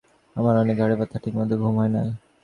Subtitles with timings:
[0.35, 2.01] আমার অনেক ঘাড়ে ব্যথা, ঠিকমত ঘুম হয় না।